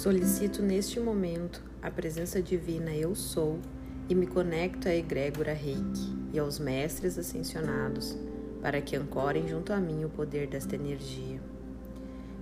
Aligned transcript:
Solicito 0.00 0.62
neste 0.62 0.98
momento 0.98 1.62
a 1.82 1.90
presença 1.90 2.40
divina 2.40 2.90
Eu 2.90 3.14
Sou 3.14 3.58
e 4.08 4.14
me 4.14 4.26
conecto 4.26 4.88
à 4.88 4.94
egrégora 4.94 5.52
Reiki 5.52 6.16
e 6.32 6.38
aos 6.38 6.58
mestres 6.58 7.18
ascensionados 7.18 8.16
para 8.62 8.80
que 8.80 8.96
ancorem 8.96 9.46
junto 9.46 9.74
a 9.74 9.76
mim 9.76 10.02
o 10.02 10.08
poder 10.08 10.46
desta 10.46 10.74
energia. 10.74 11.38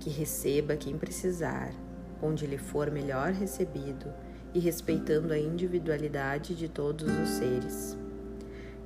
Que 0.00 0.08
receba 0.08 0.78
quem 0.78 0.96
precisar, 0.96 1.74
onde 2.22 2.46
lhe 2.46 2.56
for 2.56 2.90
melhor 2.90 3.32
recebido 3.32 4.10
e 4.54 4.58
respeitando 4.58 5.34
a 5.34 5.38
individualidade 5.38 6.54
de 6.54 6.70
todos 6.70 7.06
os 7.06 7.28
seres. 7.28 7.98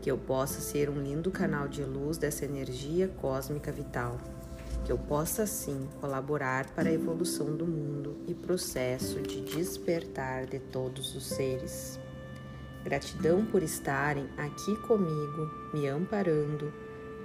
Que 0.02 0.10
eu 0.10 0.18
possa 0.18 0.60
ser 0.60 0.90
um 0.90 1.00
lindo 1.00 1.30
canal 1.30 1.68
de 1.68 1.84
luz 1.84 2.18
dessa 2.18 2.44
energia 2.44 3.06
cósmica 3.20 3.70
vital. 3.70 4.18
Que 4.86 4.92
eu 4.92 4.98
possa, 4.98 5.42
assim, 5.42 5.88
colaborar 6.00 6.70
para 6.70 6.88
a 6.88 6.92
evolução 6.92 7.56
do 7.56 7.66
mundo 7.66 8.18
e 8.28 8.32
processo 8.32 9.20
de 9.20 9.40
despertar 9.40 10.46
de 10.46 10.60
todos 10.60 11.16
os 11.16 11.26
seres. 11.26 11.98
Gratidão 12.84 13.44
por 13.44 13.64
estarem 13.64 14.28
aqui 14.36 14.76
comigo, 14.86 15.50
me 15.74 15.88
amparando, 15.88 16.72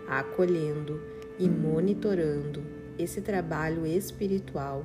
acolhendo 0.08 1.00
e 1.38 1.48
monitorando 1.48 2.64
esse 2.98 3.22
trabalho 3.22 3.86
espiritual 3.86 4.84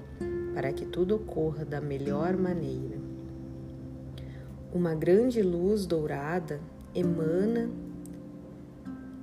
para 0.53 0.71
que 0.71 0.85
tudo 0.85 1.17
ocorra 1.17 1.65
da 1.65 1.81
melhor 1.81 2.37
maneira. 2.37 2.99
Uma 4.71 4.95
grande 4.95 5.41
luz 5.41 5.87
dourada 5.87 6.61
emana 6.95 7.71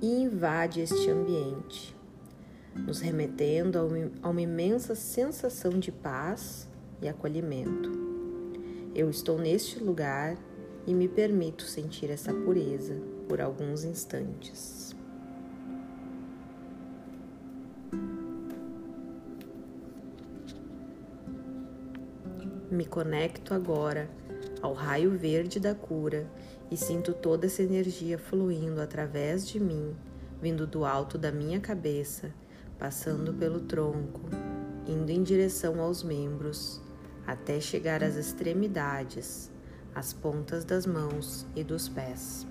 e 0.02 0.22
invade 0.24 0.80
este 0.80 1.08
ambiente, 1.08 1.93
nos 2.74 3.00
remetendo 3.00 3.78
a 4.22 4.28
uma 4.28 4.40
imensa 4.40 4.94
sensação 4.94 5.78
de 5.78 5.92
paz 5.92 6.68
e 7.00 7.08
acolhimento. 7.08 7.92
Eu 8.94 9.10
estou 9.10 9.38
neste 9.38 9.78
lugar 9.82 10.36
e 10.86 10.94
me 10.94 11.08
permito 11.08 11.64
sentir 11.64 12.10
essa 12.10 12.32
pureza 12.32 12.94
por 13.28 13.40
alguns 13.40 13.84
instantes. 13.84 14.94
Me 22.70 22.84
conecto 22.84 23.54
agora 23.54 24.10
ao 24.60 24.72
raio 24.72 25.10
verde 25.10 25.60
da 25.60 25.74
cura 25.74 26.26
e 26.70 26.76
sinto 26.76 27.12
toda 27.12 27.46
essa 27.46 27.62
energia 27.62 28.18
fluindo 28.18 28.80
através 28.80 29.46
de 29.46 29.60
mim, 29.60 29.94
vindo 30.40 30.66
do 30.66 30.84
alto 30.84 31.16
da 31.16 31.30
minha 31.30 31.60
cabeça, 31.60 32.32
passando 32.84 33.32
pelo 33.32 33.60
tronco, 33.60 34.20
indo 34.86 35.10
em 35.10 35.22
direção 35.22 35.80
aos 35.80 36.02
membros, 36.02 36.82
até 37.26 37.58
chegar 37.58 38.04
às 38.04 38.14
extremidades, 38.14 39.50
às 39.94 40.12
pontas 40.12 40.66
das 40.66 40.84
mãos 40.84 41.46
e 41.56 41.64
dos 41.64 41.88
pés. 41.88 42.46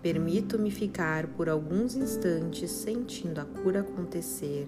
Permito-me 0.00 0.70
ficar 0.70 1.26
por 1.26 1.50
alguns 1.50 1.94
instantes 1.94 2.70
sentindo 2.70 3.38
a 3.38 3.44
cura 3.44 3.80
acontecer 3.80 4.66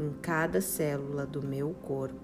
em 0.00 0.10
cada 0.22 0.62
célula 0.62 1.26
do 1.26 1.42
meu 1.42 1.74
corpo. 1.74 2.16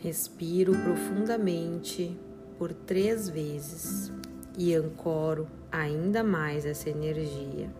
Respiro 0.00 0.72
profundamente 0.72 2.18
por 2.56 2.72
três 2.72 3.28
vezes 3.28 4.10
e 4.56 4.74
ancoro 4.74 5.46
ainda 5.70 6.22
mais 6.22 6.64
essa 6.64 6.88
energia. 6.88 7.70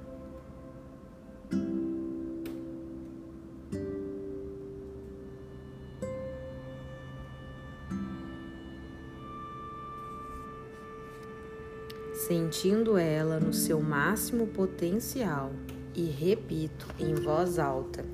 Sentindo 12.26 12.96
ela 12.96 13.38
no 13.38 13.52
seu 13.52 13.80
máximo 13.80 14.46
potencial 14.46 15.52
e 15.94 16.04
repito 16.04 16.86
em 16.98 17.14
voz 17.14 17.58
alta: 17.58 18.04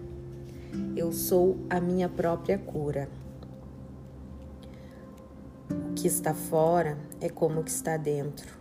Eu 0.97 1.13
sou 1.13 1.65
a 1.71 1.81
minha 1.81 2.09
própria 2.09 2.59
cura 2.59 3.09
que 6.01 6.09
está 6.09 6.33
fora 6.33 6.97
é 7.21 7.29
como 7.29 7.61
o 7.61 7.63
que 7.63 7.71
está 7.71 7.99
dentro. 7.99 8.59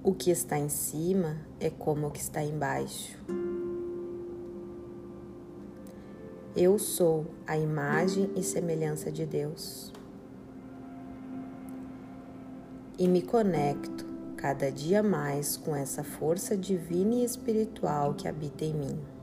O 0.00 0.14
que 0.14 0.30
está 0.30 0.56
em 0.56 0.68
cima 0.68 1.38
é 1.58 1.70
como 1.70 2.06
o 2.06 2.10
que 2.12 2.20
está 2.20 2.40
embaixo. 2.40 3.18
Eu 6.54 6.78
sou 6.78 7.26
a 7.48 7.58
imagem 7.58 8.30
e 8.36 8.44
semelhança 8.44 9.10
de 9.10 9.26
Deus. 9.26 9.92
E 12.96 13.08
me 13.08 13.22
conecto 13.22 14.06
cada 14.36 14.70
dia 14.70 15.02
mais 15.02 15.56
com 15.56 15.74
essa 15.74 16.04
força 16.04 16.56
divina 16.56 17.16
e 17.16 17.24
espiritual 17.24 18.14
que 18.14 18.28
habita 18.28 18.64
em 18.64 18.72
mim. 18.72 19.14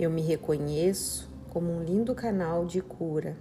Eu 0.00 0.08
me 0.08 0.22
reconheço 0.22 1.30
como 1.50 1.70
um 1.70 1.84
lindo 1.84 2.14
canal 2.14 2.64
de 2.64 2.80
cura. 2.80 3.36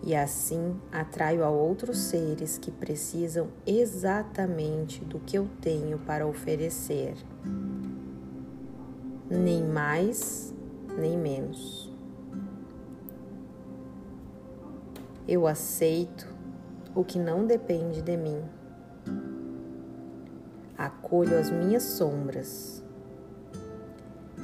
E 0.00 0.14
assim 0.14 0.76
atraio 0.92 1.42
a 1.42 1.50
outros 1.50 1.98
seres 1.98 2.56
que 2.56 2.70
precisam 2.70 3.48
exatamente 3.66 5.04
do 5.04 5.18
que 5.18 5.36
eu 5.36 5.48
tenho 5.60 5.98
para 5.98 6.24
oferecer, 6.24 7.16
nem 9.28 9.64
mais 9.64 10.54
nem 10.96 11.18
menos. 11.18 11.92
Eu 15.26 15.48
aceito 15.48 16.28
o 16.94 17.02
que 17.02 17.18
não 17.18 17.44
depende 17.44 18.00
de 18.00 18.16
mim. 18.16 18.40
Acolho 20.78 21.36
as 21.36 21.50
minhas 21.50 21.82
sombras 21.82 22.83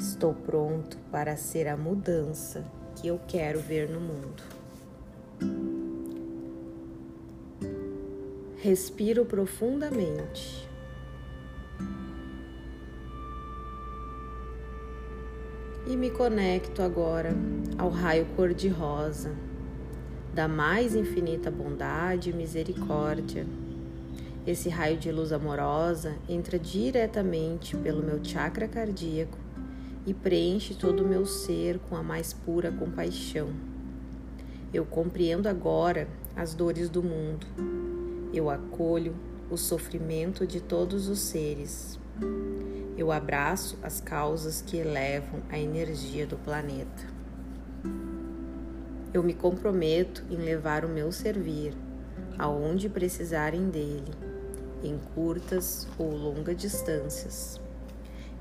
Estou 0.01 0.33
pronto 0.33 0.97
para 1.13 1.37
ser 1.37 1.69
a 1.69 1.77
mudança 1.77 2.65
que 2.97 3.09
eu 3.09 3.21
quero 3.29 3.61
ver 3.61 3.87
no 3.87 4.01
mundo. 4.01 4.43
Respiro 8.57 9.27
profundamente. 9.27 10.67
E 15.87 15.95
me 15.95 16.11
conecto 16.11 16.81
agora 16.81 17.35
ao 17.77 17.91
raio 17.91 18.25
cor-de-rosa 18.35 19.37
da 20.33 20.49
mais 20.49 20.95
infinita 20.95 21.51
bondade 21.51 22.31
e 22.31 22.33
misericórdia. 22.33 23.47
Esse 24.47 24.71
raio 24.71 24.97
de 24.97 25.13
luz 25.13 25.31
amorosa 25.31 26.17
entra 26.27 26.59
diretamente 26.59 27.77
pelo 27.77 28.03
meu 28.03 28.25
chakra 28.25 28.67
cardíaco 28.67 29.40
e 30.07 30.15
preenche 30.15 30.75
todo 30.75 31.05
o 31.05 31.09
meu 31.09 31.27
ser 31.27 31.79
com 31.89 31.97
a 31.97 32.03
mais 32.03 32.33
pura 32.33 32.73
compaixão. 32.73 33.49
Eu 34.73 34.85
compreendo 34.85 35.49
agora 35.49 36.09
as 36.37 36.55
dores 36.55 36.89
do 36.89 37.03
mundo. 37.03 37.47
Eu 38.33 38.49
acolho 38.49 39.15
o 39.51 39.57
sofrimento 39.57 40.47
de 40.47 40.61
todos 40.61 41.09
os 41.09 41.19
seres. 41.21 41.99
Eu 42.97 43.11
abraço 43.11 43.79
as 43.83 44.01
causas 44.01 44.63
que 44.63 44.77
elevam 44.77 45.43
a 45.49 45.59
energia 45.59 46.27
do 46.27 46.37
planeta. 46.37 47.09
Eu 49.13 49.23
me 49.23 49.35
comprometo 49.35 50.23
em 50.31 50.37
levar 50.37 50.85
o 50.85 50.89
meu 50.89 51.11
servir 51.11 51.75
aonde 52.41 52.89
precisarem 52.89 53.69
dele, 53.69 54.13
em 54.83 54.99
curtas 55.15 55.87
ou 55.99 56.11
longas 56.11 56.57
distâncias. 56.57 57.61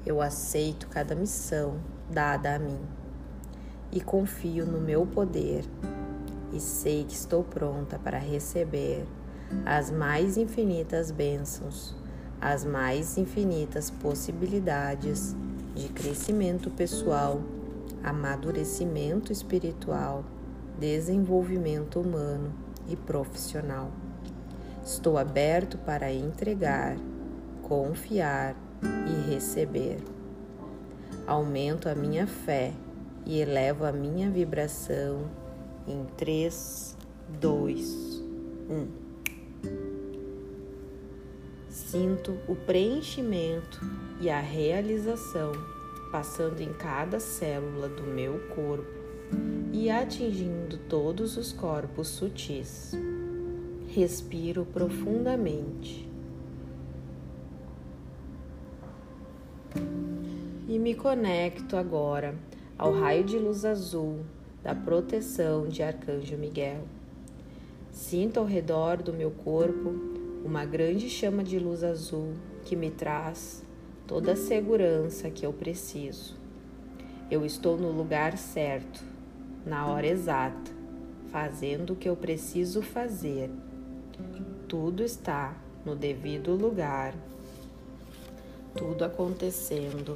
Eu 0.06 0.22
aceito 0.22 0.88
cada 0.88 1.14
missão 1.14 1.76
dada 2.10 2.56
a 2.56 2.60
mim 2.60 2.80
e 3.92 4.00
confio 4.00 4.66
no 4.66 4.80
meu 4.80 5.06
poder 5.06 5.66
e 6.54 6.60
sei 6.60 7.04
que 7.04 7.14
estou 7.14 7.44
pronta 7.44 8.00
para 8.00 8.18
receber 8.18 9.06
as 9.66 9.92
mais 9.92 10.38
infinitas 10.38 11.12
bênçãos, 11.12 11.96
as 12.40 12.64
mais 12.64 13.18
infinitas 13.18 13.90
possibilidades 13.90 15.36
de 15.76 15.90
crescimento 15.90 16.70
pessoal, 16.72 17.42
amadurecimento 18.04 19.32
espiritual, 19.32 20.24
desenvolvimento 20.80 22.00
humano 22.00 22.54
e 22.88 22.96
profissional. 22.96 23.92
Estou 24.84 25.18
aberto 25.18 25.78
para 25.80 26.12
entregar, 26.12 26.96
confiar 27.62 28.56
e 28.84 29.32
receber. 29.32 29.98
Aumento 31.26 31.88
a 31.88 31.96
minha 31.96 32.26
fé 32.26 32.74
e 33.26 33.40
elevo 33.40 33.86
a 33.86 33.92
minha 33.92 34.30
vibração 34.30 35.30
em 35.88 36.06
3, 36.18 36.98
dois, 37.40 38.24
um. 38.70 38.88
Sinto 41.68 42.38
o 42.48 42.56
preenchimento 42.56 43.80
e 44.20 44.30
a 44.30 44.40
realização 44.40 45.52
passando 46.12 46.62
em 46.62 46.74
cada 46.74 47.20
célula 47.20 47.88
do 47.88 48.04
meu 48.04 48.40
corpo 48.56 49.00
e 49.72 49.90
atingindo 49.90 50.78
todos 50.90 51.38
os 51.38 51.54
corpos 51.54 52.08
sutis. 52.08 52.94
Respiro 53.88 54.66
profundamente. 54.66 56.09
E 60.70 60.78
me 60.78 60.94
conecto 60.94 61.76
agora 61.76 62.36
ao 62.78 62.94
raio 62.94 63.24
de 63.24 63.40
luz 63.40 63.66
azul 63.66 64.20
da 64.62 64.76
proteção 64.76 65.68
de 65.68 65.82
Arcanjo 65.82 66.38
Miguel. 66.38 66.84
Sinto 67.92 68.40
ao 68.40 68.46
redor 68.46 69.02
do 69.02 69.12
meu 69.12 69.32
corpo 69.32 69.96
uma 70.46 70.66
grande 70.66 71.10
chama 71.10 71.44
de 71.44 71.58
luz 71.58 71.84
azul 71.84 72.34
que 72.66 72.76
me 72.76 72.92
traz 72.92 73.64
toda 74.06 74.34
a 74.34 74.36
segurança 74.36 75.32
que 75.32 75.44
eu 75.44 75.52
preciso. 75.52 76.38
Eu 77.32 77.44
estou 77.44 77.76
no 77.76 77.92
lugar 77.92 78.38
certo, 78.38 79.04
na 79.66 79.88
hora 79.88 80.06
exata, 80.06 80.72
fazendo 81.32 81.94
o 81.94 81.96
que 81.96 82.08
eu 82.08 82.16
preciso 82.16 82.84
fazer. 82.84 83.50
Tudo 84.68 85.02
está 85.02 85.58
no 85.84 85.96
devido 85.96 86.54
lugar, 86.54 87.16
tudo 88.76 89.04
acontecendo 89.04 90.16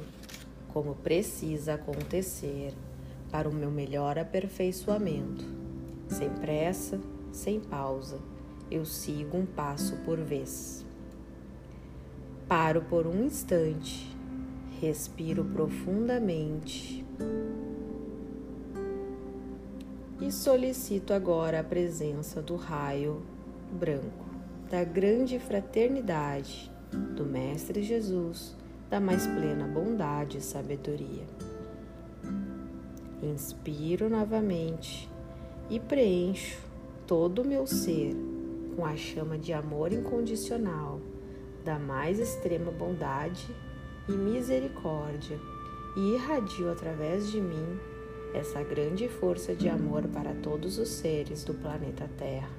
como 0.74 0.96
precisa 0.96 1.74
acontecer 1.74 2.74
para 3.30 3.48
o 3.48 3.54
meu 3.54 3.70
melhor 3.70 4.18
aperfeiçoamento. 4.18 5.44
Sem 6.08 6.28
pressa, 6.28 7.00
sem 7.30 7.60
pausa, 7.60 8.18
eu 8.68 8.84
sigo 8.84 9.38
um 9.38 9.46
passo 9.46 9.96
por 9.98 10.18
vez. 10.18 10.84
Paro 12.48 12.82
por 12.82 13.06
um 13.06 13.24
instante, 13.24 14.14
respiro 14.80 15.44
profundamente 15.44 17.06
e 20.20 20.32
solicito 20.32 21.12
agora 21.12 21.60
a 21.60 21.64
presença 21.64 22.42
do 22.42 22.56
raio 22.56 23.22
branco, 23.70 24.26
da 24.68 24.82
grande 24.82 25.38
fraternidade 25.38 26.70
do 27.14 27.24
Mestre 27.24 27.80
Jesus, 27.82 28.56
da 28.90 29.00
mais 29.00 29.26
plena 29.26 29.66
bondade 29.66 30.38
e 30.38 30.40
sabedoria. 30.40 31.24
Inspiro 33.22 34.08
novamente 34.08 35.10
e 35.70 35.80
preencho 35.80 36.60
todo 37.06 37.42
o 37.42 37.46
meu 37.46 37.66
ser 37.66 38.14
com 38.76 38.84
a 38.84 38.96
chama 38.96 39.38
de 39.38 39.52
amor 39.52 39.92
incondicional, 39.92 41.00
da 41.64 41.78
mais 41.78 42.18
extrema 42.18 42.70
bondade 42.70 43.46
e 44.08 44.12
misericórdia, 44.12 45.38
e 45.96 46.14
irradio 46.14 46.70
através 46.70 47.30
de 47.30 47.40
mim 47.40 47.78
essa 48.34 48.62
grande 48.62 49.08
força 49.08 49.54
de 49.54 49.68
amor 49.68 50.08
para 50.08 50.34
todos 50.34 50.76
os 50.78 50.88
seres 50.88 51.44
do 51.44 51.54
planeta 51.54 52.10
Terra. 52.18 52.50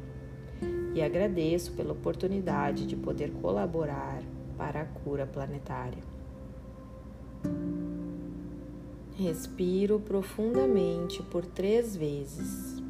E 0.93 1.01
agradeço 1.01 1.73
pela 1.73 1.91
oportunidade 1.91 2.87
de 2.87 2.95
poder 2.95 3.31
colaborar 3.41 4.23
para 4.57 4.81
a 4.81 4.85
cura 4.85 5.27
planetária. 5.27 6.14
Respiro 9.17 9.97
profundamente 9.97 11.23
por 11.23 11.45
três 11.45 11.95
vezes. 11.95 12.83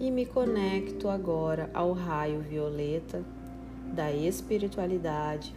E 0.00 0.10
me 0.10 0.24
conecto 0.24 1.10
agora 1.10 1.68
ao 1.74 1.92
raio 1.92 2.40
violeta 2.40 3.22
da 3.92 4.10
espiritualidade, 4.10 5.54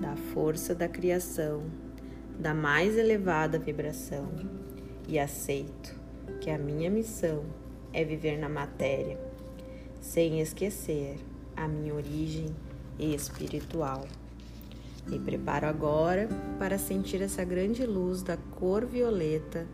da 0.00 0.14
força 0.14 0.72
da 0.72 0.86
criação, 0.86 1.64
da 2.38 2.54
mais 2.54 2.96
elevada 2.96 3.58
vibração 3.58 4.28
e 5.08 5.18
aceito 5.18 5.98
que 6.40 6.48
a 6.48 6.56
minha 6.56 6.88
missão 6.88 7.42
é 7.92 8.04
viver 8.04 8.38
na 8.38 8.48
matéria, 8.48 9.18
sem 10.00 10.40
esquecer 10.40 11.18
a 11.56 11.66
minha 11.68 11.94
origem 11.94 12.54
espiritual. 12.98 14.06
Me 15.06 15.18
preparo 15.18 15.66
agora 15.66 16.28
para 16.58 16.78
sentir 16.78 17.22
essa 17.22 17.44
grande 17.44 17.84
luz 17.84 18.22
da 18.22 18.36
cor 18.36 18.84
violeta 18.84 19.66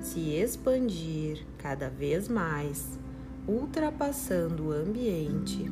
se 0.00 0.34
expandir 0.34 1.44
cada 1.58 1.88
vez 1.88 2.28
mais, 2.28 2.98
ultrapassando 3.46 4.68
o 4.68 4.72
ambiente, 4.72 5.70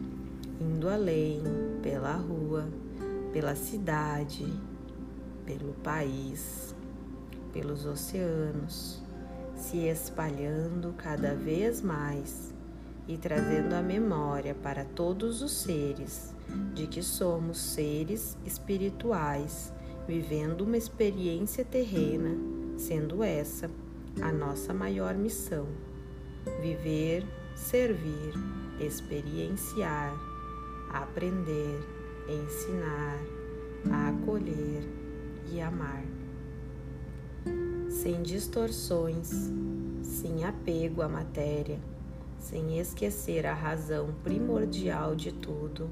indo 0.60 0.88
além 0.88 1.42
pela 1.82 2.14
rua, 2.14 2.68
pela 3.32 3.54
cidade, 3.54 4.46
pelo 5.44 5.72
país, 5.74 6.74
pelos 7.52 7.86
oceanos, 7.86 9.02
se 9.54 9.86
espalhando 9.88 10.94
cada 10.96 11.34
vez 11.34 11.80
mais 11.80 12.54
e 13.08 13.16
trazendo 13.16 13.74
a 13.74 13.82
memória 13.82 14.54
para 14.54 14.84
todos 14.84 15.42
os 15.42 15.52
seres 15.52 16.34
de 16.74 16.86
que 16.86 17.02
somos 17.02 17.58
seres 17.58 18.36
espirituais, 18.44 19.72
vivendo 20.06 20.62
uma 20.62 20.76
experiência 20.76 21.64
terrena, 21.64 22.36
sendo 22.76 23.22
essa 23.22 23.70
a 24.20 24.32
nossa 24.32 24.72
maior 24.74 25.14
missão: 25.14 25.66
viver, 26.60 27.24
servir, 27.54 28.32
experienciar, 28.80 30.12
aprender, 30.92 31.80
ensinar, 32.28 33.18
acolher 34.08 34.82
e 35.52 35.60
amar. 35.60 36.04
Sem 37.88 38.22
distorções, 38.22 39.50
sem 40.02 40.44
apego 40.44 41.02
à 41.02 41.08
matéria 41.08 41.78
sem 42.48 42.78
esquecer 42.78 43.44
a 43.44 43.52
razão 43.52 44.14
primordial 44.22 45.16
de 45.16 45.32
tudo, 45.32 45.90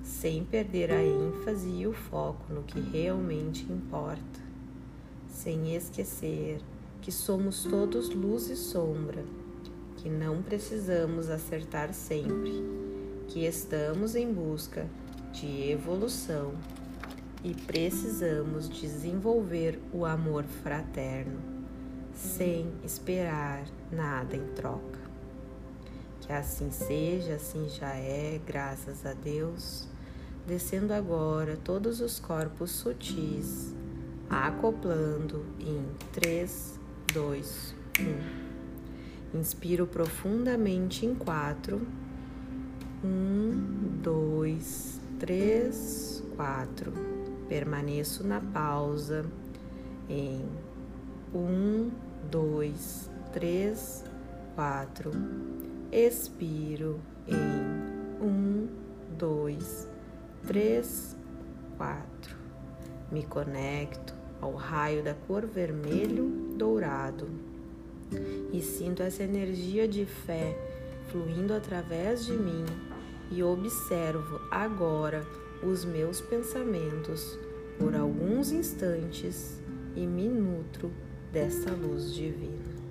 sem 0.00 0.44
perder 0.44 0.92
a 0.92 1.02
ênfase 1.02 1.68
e 1.68 1.88
o 1.88 1.92
foco 1.92 2.52
no 2.52 2.62
que 2.62 2.78
realmente 2.78 3.64
importa, 3.64 4.40
sem 5.28 5.74
esquecer 5.74 6.60
que 7.02 7.10
somos 7.10 7.64
todos 7.64 8.10
luz 8.10 8.48
e 8.48 8.54
sombra, 8.54 9.24
que 9.96 10.08
não 10.08 10.40
precisamos 10.40 11.28
acertar 11.28 11.92
sempre, 11.92 12.52
que 13.26 13.44
estamos 13.44 14.14
em 14.14 14.32
busca 14.32 14.86
de 15.32 15.68
evolução 15.68 16.52
e 17.42 17.54
precisamos 17.54 18.68
desenvolver 18.68 19.80
o 19.92 20.06
amor 20.06 20.44
fraterno, 20.44 21.40
sem 22.14 22.68
esperar 22.84 23.64
nada 23.90 24.36
em 24.36 24.46
troca. 24.54 25.07
Que 26.28 26.34
assim 26.34 26.70
seja, 26.70 27.36
assim 27.36 27.70
já 27.70 27.94
é, 27.94 28.38
graças 28.46 29.06
a 29.06 29.14
Deus. 29.14 29.88
Descendo 30.46 30.92
agora 30.92 31.56
todos 31.64 32.02
os 32.02 32.20
corpos 32.20 32.70
sutis, 32.70 33.74
acoplando 34.28 35.42
em 35.58 35.86
3, 36.12 36.78
2, 37.14 37.74
1. 39.34 39.38
Inspiro 39.38 39.86
profundamente 39.86 41.06
em 41.06 41.14
4. 41.14 41.80
1, 43.02 44.00
2, 44.02 45.00
3, 45.18 46.22
4. 46.36 46.92
Permaneço 47.48 48.22
na 48.22 48.42
pausa 48.42 49.24
em 50.10 50.46
1, 51.34 51.90
2, 52.30 53.10
3, 53.32 54.04
4 54.54 55.77
expiro 55.90 57.00
em 57.26 58.24
um, 58.24 58.68
dois, 59.16 59.88
três, 60.46 61.16
quatro. 61.76 62.36
Me 63.10 63.24
conecto 63.24 64.14
ao 64.40 64.54
raio 64.54 65.02
da 65.02 65.14
cor 65.14 65.46
vermelho 65.46 66.54
dourado 66.56 67.28
e 68.52 68.60
sinto 68.60 69.02
essa 69.02 69.22
energia 69.22 69.88
de 69.88 70.04
fé 70.04 70.56
fluindo 71.08 71.52
através 71.54 72.24
de 72.24 72.32
mim 72.32 72.64
e 73.30 73.42
observo 73.42 74.40
agora 74.50 75.26
os 75.62 75.84
meus 75.84 76.20
pensamentos 76.20 77.38
por 77.78 77.94
alguns 77.94 78.52
instantes 78.52 79.60
e 79.96 80.06
me 80.06 80.28
nutro 80.28 80.90
dessa 81.32 81.70
luz 81.70 82.12
divina. 82.14 82.87